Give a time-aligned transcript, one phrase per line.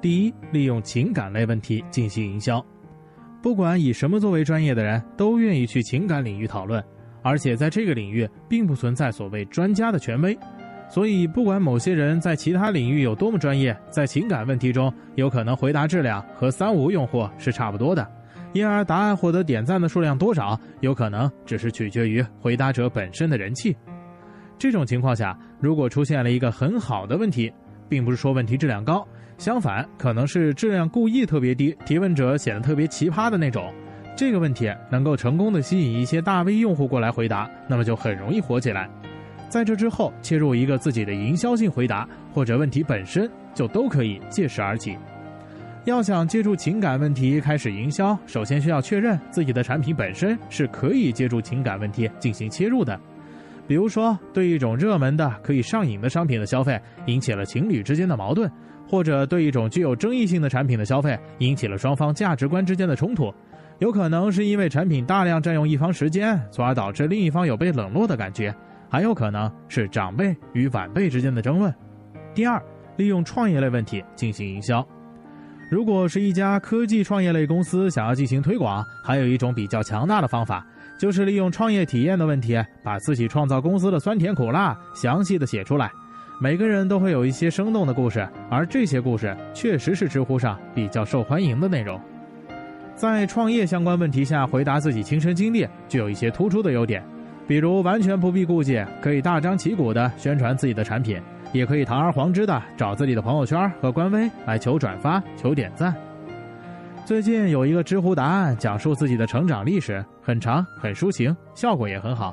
[0.00, 2.64] 第一，利用情感类问题进行营销。
[3.42, 6.82] 不管以什么作为专业的人，都愿意去情感领域讨论，
[7.22, 10.38] 而且在这个领域并不存在所谓专家的权威。
[10.88, 18.06] 所以，不管某些人在其他领域有多么专业，在情感问题中，有可能回答质量和三无用户是差不多的，
[18.52, 23.76] 因而答案获得点赞的数量多少，有可能只是取决于回答者本身的人气。
[24.58, 27.52] 这种情况下，如果出现了一个很好的问题，
[27.90, 33.70] 并不是说问题质量高，相反，可能是质量故意特别低，提问者显得特别奇葩的那种，
[34.16, 38.88] 这个问题能够成功的吸引一些大 V 用户过来回答，那么就很容易火起来。
[39.48, 44.96] 在这之后，切入一个自己的营销性回答，或者问题本身就都可以借势而起。
[45.86, 53.00] 要想借助情感问题开始营销，首先需要确认自己的产品本身是可以借助情感问题进行切入的。
[53.70, 58.50] 比如说，对一种热门的可以上瘾的商品的消费引起了情侣之间的矛盾，
[58.88, 63.32] 或者对一种具有争议性的产品的消费引起了双方价值观之间的冲突，
[63.78, 68.52] 有可能是因为产品大量占用一方时间，从而导致另一方有被冷落的感觉。
[68.88, 71.72] 还有可能是长辈与晚辈之间的争论。
[72.34, 72.60] 第二，
[72.96, 74.84] 利用创业类问题进行营销。
[75.70, 80.66] 如果是一家科技创业类公司想要进行推广，还有一种比较强大的方法，
[80.98, 85.88] 就是利用创业体验的问题，把自己创造公司的酸甜苦辣详细的写出来。
[86.40, 92.00] 每个人都会有一些生动的故事，而这些故事确实是知乎上比较受欢迎的内容。
[92.96, 97.00] 在创业相关问题下回答自己亲身经历，具有一些突出的优点。
[97.50, 101.20] 比如完全不必顾忌，可以大张旗鼓地宣传自己的产品，
[101.52, 105.92] 也可以堂而皇之的找自己的朋友圈和官微来求转发、求点赞。
[107.04, 112.32] 最近有一个知乎答案讲述自己的成长历史，很长很抒情，效果也很好。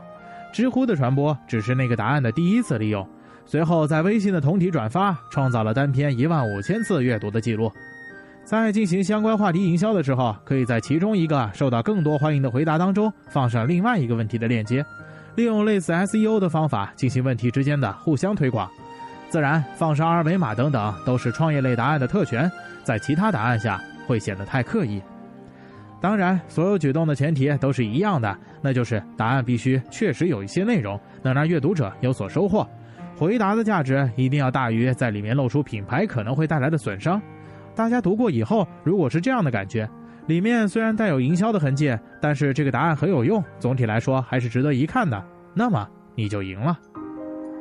[0.53, 3.03] 知乎的传播只是那个答案的第一次利用，
[3.43, 7.71] 随后在微信的同体转发，创造了单篇一万五千次阅读的记录。
[8.43, 14.85] 在进行相关话题营销的时候，可以在其中一个受到更多欢迎的回答当中放上另外一个问题的链接，
[15.37, 18.67] 利用类似 SEO 的方法进行问题之间的互相推广。
[19.29, 22.51] 自然，放上二维码等等都是创业类答案的特权，
[22.83, 24.99] 在其他答案下会显得太刻意。
[26.01, 32.67] 当然，所有举动的前提都是一样的，那就是答案必须确实有一些内容，能让阅读者有所收获。
[33.15, 37.21] 回答的价值一定要大于在里面露出品牌可能会带来的损伤。
[37.75, 39.87] 大家读过以后，如果是这样的感觉，
[40.27, 45.21] 里面虽然带有营销的痕迹，但是这个答案很有用，总体来说还是值得一看的，
[45.53, 46.77] 那么你就赢了。